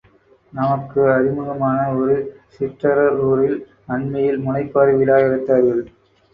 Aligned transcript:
நமக்கு 0.53 1.01
அறிமுகமான 1.11 1.77
ஒரு 1.93 2.15
சிற்றறூரில் 2.55 3.57
அண்மையில் 3.87 4.43
முளைப்பாரி 4.43 4.95
விழா 4.97 5.19
எடுத்தார்கள்! 5.21 5.83